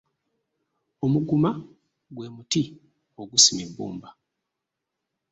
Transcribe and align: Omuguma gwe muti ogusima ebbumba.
Omuguma 1.05 1.49
gwe 2.13 2.27
muti 2.35 2.63
ogusima 3.21 3.61
ebbumba. 3.67 4.09